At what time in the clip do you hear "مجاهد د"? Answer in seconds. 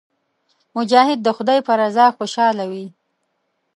0.75-1.27